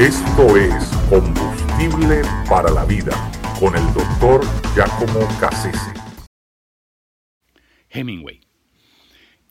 [0.00, 0.72] Esto es
[1.10, 3.12] Combustible para la Vida
[3.60, 4.40] con el doctor
[4.74, 5.92] Giacomo Cassese.
[7.90, 8.40] Hemingway.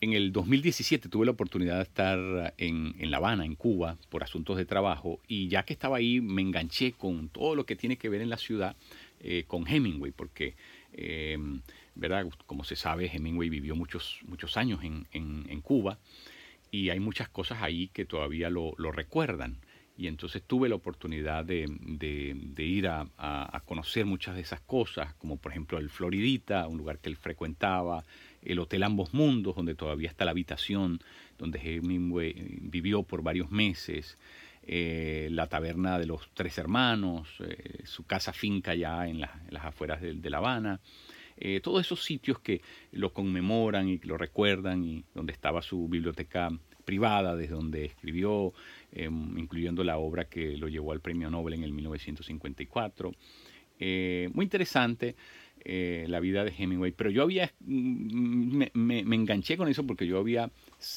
[0.00, 4.56] En el 2017 tuve la oportunidad de estar en, La Habana, en Cuba, por asuntos
[4.56, 8.08] de trabajo, y ya que estaba ahí me enganché con todo lo que tiene que
[8.08, 8.74] ver en la ciudad
[9.20, 10.56] eh, con Hemingway, porque,
[10.94, 11.38] eh,
[11.94, 12.26] ¿verdad?
[12.46, 16.00] Como se sabe, Hemingway vivió muchos, muchos años en, Cuba
[16.72, 19.60] y hay muchas cosas ahí que todavía lo recuerdan
[20.00, 21.66] y entonces tuve la oportunidad de,
[22.56, 27.10] ir a, conocer muchas de esas cosas, como por ejemplo el Floridita, un lugar que
[27.10, 28.02] él frecuentaba,
[28.40, 31.00] el Hotel Ambos Mundos, donde todavía está la habitación
[31.36, 32.32] donde Hemingway
[32.62, 34.16] vivió por varios meses,
[34.62, 40.00] eh, la taberna de los tres hermanos, eh, su casa finca ya en, las afueras
[40.00, 40.80] de, La Habana.
[41.36, 46.50] Eh, todos esos sitios que lo conmemoran y lo recuerdan y donde estaba su biblioteca
[46.84, 48.52] privada, desde donde escribió,
[48.92, 53.12] em, incluyendo la obra que lo llevó al premio Nobel en el 1954.
[53.78, 55.16] Eh, muy interesante
[55.64, 60.18] eh, la vida de Hemingway, pero yo había, mm, me, enganché con eso porque yo
[60.18, 60.50] había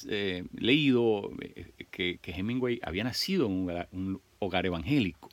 [0.10, 1.32] eh, leído
[1.92, 5.30] que, Hemingway había nacido en un hogar evangélico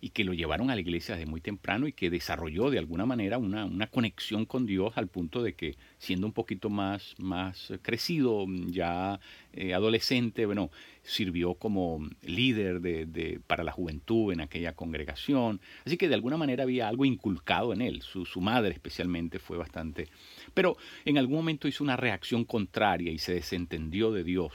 [0.00, 3.06] y que lo llevaron a la iglesia desde muy temprano y que desarrolló de alguna
[3.06, 7.72] manera una, una conexión con Dios al punto de que siendo un poquito más, más
[7.82, 9.20] crecido, ya
[9.52, 10.70] eh, adolescente, bueno,
[11.02, 15.60] sirvió como líder de, de, para la juventud en aquella congregación.
[15.84, 18.02] Así que de alguna manera había algo inculcado en él.
[18.02, 20.08] Su, su madre especialmente fue bastante...
[20.54, 24.52] Pero en algún momento hizo una reacción contraria y se desentendió de Dios.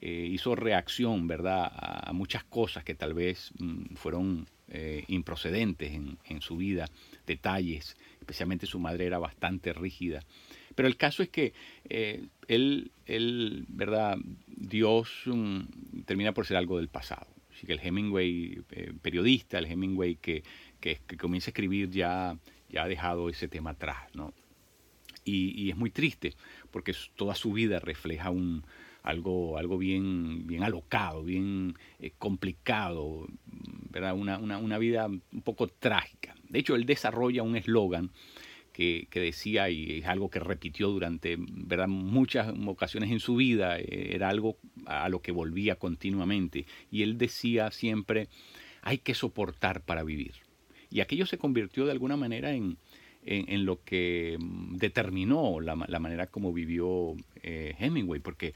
[0.00, 6.40] Eh, hizo reacción, ¿verdad?, a, muchas cosas que tal vez mm, fueron eh, improcedentes en,
[6.40, 6.88] su vida,
[7.26, 10.20] detalles, especialmente su madre era bastante rígida.
[10.74, 11.52] Pero el caso es que
[11.86, 12.90] eh, él,
[13.68, 14.16] ¿verdad?
[14.46, 17.26] Dios mm, termina por ser algo del pasado.
[17.52, 20.42] Así que el Hemingway eh, periodista, el Hemingway que,
[21.18, 24.32] comienza a escribir ya, ha dejado ese tema atrás, ¿no?
[25.26, 26.34] Y, es muy triste
[26.70, 28.32] porque toda su vida refleja
[29.02, 31.76] algo, bien, alocado, bien
[32.18, 33.26] complicado,
[33.94, 36.34] Una, una, una, vida un poco trágica.
[36.48, 38.10] De hecho, él desarrolla un eslogan
[38.72, 41.86] que, que, decía, y es algo que repitió durante ¿verdad?
[41.86, 44.56] muchas ocasiones en su vida, eh, era algo
[44.86, 48.28] a lo que volvía continuamente, y él decía siempre,
[48.82, 50.32] hay que soportar para vivir.
[50.90, 52.76] Y aquello se convirtió de alguna manera en,
[53.24, 54.36] en, lo que
[54.72, 58.54] determinó la, la manera como vivió eh, Hemingway, porque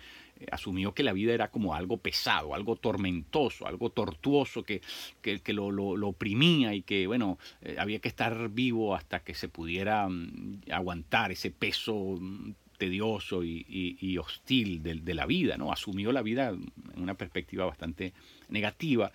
[0.50, 4.80] asumió que la vida era como algo pesado, algo tormentoso, algo tortuoso que,
[5.22, 5.68] que, lo,
[6.06, 11.32] oprimía y que, bueno, eh, había que estar vivo hasta que se pudiera mm, aguantar
[11.32, 15.72] ese peso mm, tedioso y, hostil de, la vida, ¿no?
[15.72, 18.12] Asumió la vida en una perspectiva bastante
[18.48, 19.10] negativa.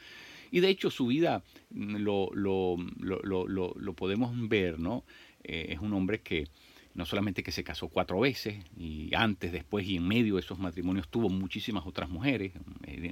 [0.51, 2.77] Y de hecho su vida mm, lo, lo,
[3.13, 5.03] lo podemos ver, ¿no?
[5.43, 6.47] Eh, es un hombre que
[6.95, 10.59] no solamente que se casó cuatro veces, y antes, después y en medio de esos
[10.59, 12.53] matrimonios tuvo muchísimas otras mujeres,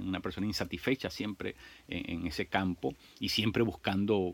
[0.02, 1.56] una persona insatisfecha siempre
[1.88, 4.34] en, ese campo y siempre buscando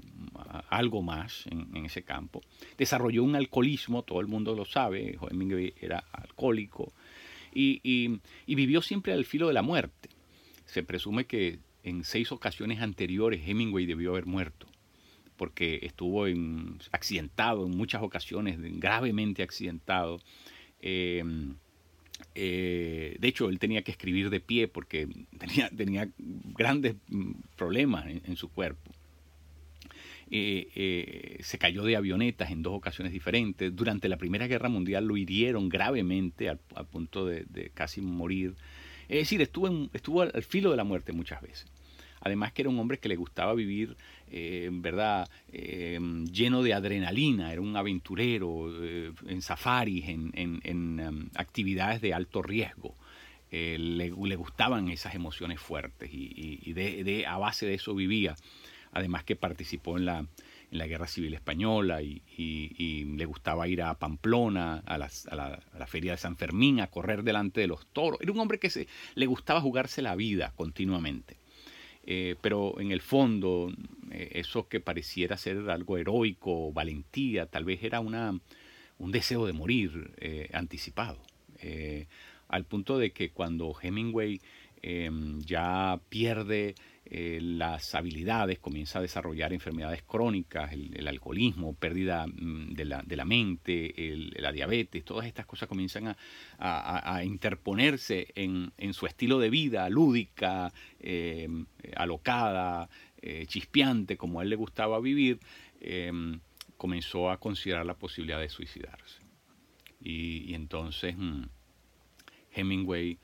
[0.69, 2.41] algo más en, ese campo.
[2.77, 6.93] Desarrolló un alcoholismo, todo el mundo lo sabe, Hemingway era alcohólico,
[7.53, 10.09] y, y vivió siempre al filo de la muerte.
[10.65, 14.67] Se presume que en seis ocasiones anteriores Hemingway debió haber muerto
[15.37, 20.19] porque estuvo en, accidentado en muchas ocasiones, gravemente accidentado.
[20.81, 21.55] Em,
[22.35, 25.07] eh, de hecho, él tenía que escribir de pie porque
[25.77, 26.09] tenía,
[26.57, 28.91] grandes mm, problemas en, su cuerpo.
[30.29, 33.75] Eh, eh, se cayó de avionetas en dos ocasiones diferentes.
[33.75, 36.59] Durante la Primera Guerra Mundial lo hirieron gravemente al,
[36.91, 38.55] punto de, casi morir.
[39.07, 41.76] Es decir, estuvo al filo de la muerte muchas veces.
[42.27, 43.95] Además que era un hombre que le gustaba vivir,
[44.29, 45.97] eh, ¿verdad?, eh,
[46.29, 50.31] lleno de adrenalina, era un aventurero eh, en safaris, en,
[50.63, 52.95] em, actividades de alto riesgo.
[53.49, 56.75] Le, gustaban esas emociones fuertes y,
[57.25, 58.35] a base de eso vivía.
[58.91, 60.19] Además que participó en la,
[60.71, 62.21] en la Guerra Civil Española y,
[63.15, 67.67] le gustaba ir a Pamplona, a, la, Feria de San Fermín, a correr delante de
[67.67, 68.19] los toros.
[68.21, 71.37] Era un hombre que se, le gustaba jugarse la vida continuamente.
[72.09, 73.69] Eh, pero en el fondo
[74.11, 78.39] eh, eso que pareciera ser algo heroico, valentía, tal vez era una,
[78.97, 81.19] un deseo de morir eh, anticipado,
[82.47, 84.39] al punto de que cuando Hemingway
[84.81, 86.75] em, ya pierde
[87.05, 93.93] eh, las habilidades, comienza a desarrollar enfermedades crónicas, el, alcoholismo, pérdida mm, de la, mente,
[94.35, 96.15] la diabetes, todas estas cosas comienzan
[96.59, 101.47] a, interponerse en, su estilo de vida lúdica, eh,
[101.95, 102.89] alocada,
[103.47, 105.39] chispeante, como a él le gustaba vivir,
[105.79, 106.39] em,
[106.77, 109.21] comenzó a considerar la posibilidad de suicidarse.
[110.01, 111.43] Y, entonces mm,
[112.51, 113.17] Hemingway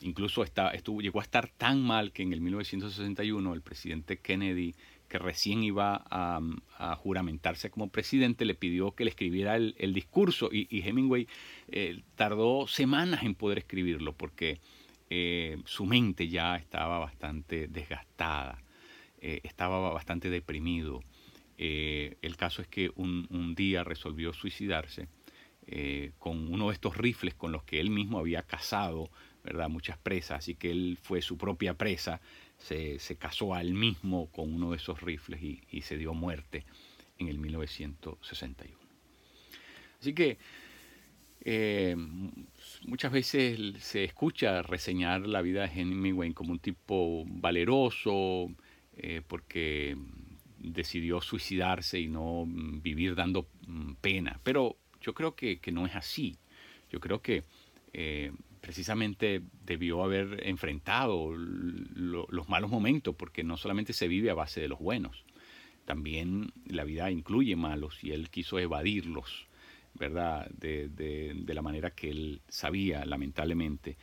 [0.00, 4.74] incluso estuvo, llegó a estar tan mal que en el 1961 el presidente Kennedy
[5.10, 6.40] que recién iba a,
[6.96, 11.26] juramentarse como presidente, le pidió que le escribiera el, discurso y, Hemingway
[11.68, 14.60] eh, tardó semanas en poder escribirlo porque
[15.10, 18.62] eh, su mente ya estaba bastante desgastada,
[19.20, 21.02] eh, estaba bastante deprimido.
[21.58, 25.08] el caso es que un, día resolvió suicidarse
[26.18, 29.08] con uno de estos rifles con los que él mismo había cazado
[29.44, 29.68] ¿verdad?
[29.68, 32.20] muchas presas, así que él fue su propia presa
[32.60, 36.64] se, se casó a él mismo con uno de esos rifles y, se dio muerte
[37.18, 38.76] en el 1961.
[39.98, 40.38] Así que
[41.42, 41.96] eh,
[42.86, 48.50] muchas veces se escucha reseñar la vida de Hemingway como un tipo valeroso,
[48.96, 49.96] eh, porque
[50.58, 54.38] decidió suicidarse y no vivir dando mm, pena.
[54.42, 56.36] Pero yo creo que, no es así.
[56.90, 57.44] Yo creo que
[57.92, 64.60] eh, precisamente debió haber enfrentado los malos momentos, porque no solamente se vive a base
[64.60, 65.24] de los buenos,
[65.84, 69.48] también la vida incluye malos y él quiso evadirlos,
[69.94, 70.48] ¿verdad?
[70.50, 73.96] De, la manera que él sabía, lamentablemente.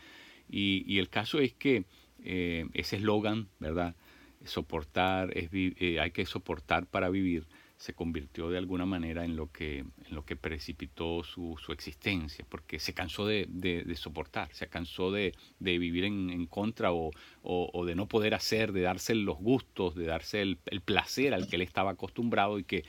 [0.49, 1.85] Y, el caso es que
[2.23, 3.95] eh, ese eslogan, ¿verdad?
[4.43, 7.47] Soportar, es, eh, hay que soportar para vivir,
[7.77, 12.43] se convirtió de alguna manera en lo que, en lo que precipitó su, su existencia,
[12.49, 17.11] porque se cansó de, de, soportar, se cansó de, de vivir en, en contra o,
[17.43, 21.47] o, de no poder hacer, de darse los gustos, de darse el, el placer al
[21.47, 22.83] que él estaba acostumbrado y que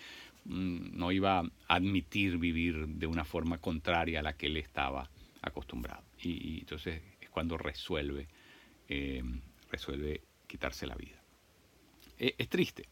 [0.46, 5.10] mm, no iba a admitir vivir de una forma contraria a la que él estaba
[5.42, 6.02] acostumbrado.
[6.22, 8.26] Y, entonces es cuando resuelve,
[8.88, 9.22] eh,
[9.70, 11.22] resuelve quitarse la vida.
[12.18, 12.88] E, es triste,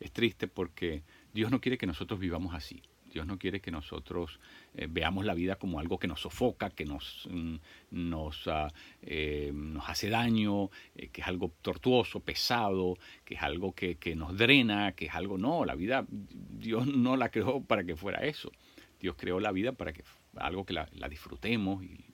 [0.00, 2.82] es triste porque Dios no quiere que nosotros vivamos así.
[3.12, 4.38] Dios no quiere que nosotros
[4.74, 8.14] eh, veamos la vida como algo que nos sofoca, que nos, mm,
[8.46, 8.68] ah,
[9.02, 14.14] eh, nos hace daño, eh, que es algo tortuoso, pesado, que es algo que, que,
[14.14, 15.38] nos drena, que es algo...
[15.38, 18.52] No, la vida, Dios no la creó para que fuera eso.
[19.00, 20.04] Dios creó la vida para que
[20.36, 22.09] algo que la, la disfrutemos y,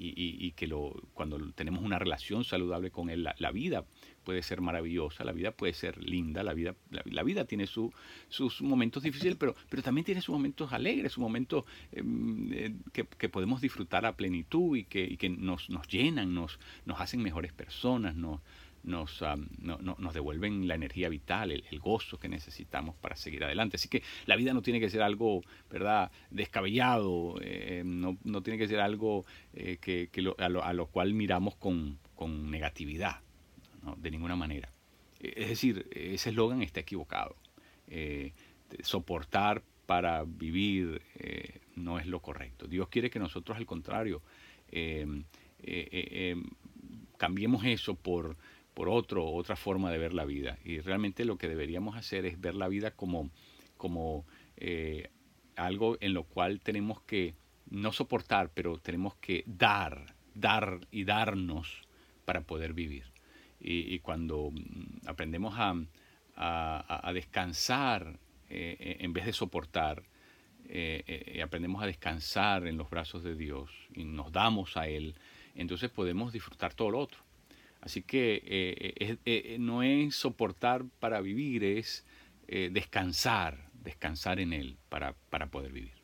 [0.00, 3.84] y, y, que lo, cuando tenemos una relación saludable con Él, la, la vida
[4.24, 7.92] puede ser maravillosa, la vida puede ser linda, la vida, la, vida tiene su,
[8.28, 13.04] sus momentos difíciles, pero, pero también tiene sus momentos alegres, sus momentos em, eh, que,
[13.04, 17.22] que, podemos disfrutar a plenitud y que, y que nos, nos llenan, nos, nos hacen
[17.22, 18.40] mejores personas, nos,
[18.82, 19.22] nos,
[19.58, 23.76] nos devuelven la energía vital, el, gozo que necesitamos para seguir adelante.
[23.76, 28.58] Así que la vida no tiene que ser algo, ¿verdad?, descabellado, eh, no, no, tiene
[28.58, 29.24] que ser algo
[29.54, 33.20] eh, que, a, lo, a, lo, cual miramos con, con negatividad
[33.96, 34.70] de ninguna manera.
[35.20, 37.36] Es decir, ese eslogan está equivocado.
[37.88, 38.32] Eh,
[38.82, 42.68] soportar para vivir eh, no es lo correcto.
[42.68, 44.22] Dios quiere que nosotros, al contrario,
[44.68, 45.06] eh,
[47.18, 48.36] cambiemos eso por,
[48.74, 50.58] por otro, otra forma de ver la vida.
[50.64, 53.30] Y realmente lo que deberíamos hacer es ver la vida como,
[53.76, 54.24] como
[55.56, 57.34] algo en lo cual tenemos que
[57.70, 61.88] no soportar, pero tenemos que dar, dar y darnos
[62.24, 63.04] para poder vivir.
[63.62, 65.74] Y, cuando mm, aprendemos a,
[66.36, 70.02] a, descansar eh, eh, en vez de soportar,
[70.66, 75.14] eh, aprendemos a descansar en los brazos de Dios y nos damos a Él,
[75.54, 77.20] entonces podemos disfrutar todo lo otro.
[77.80, 82.04] Así que no es soportar para vivir, es
[82.46, 85.99] descansar, descansar en Él para, para poder vivir.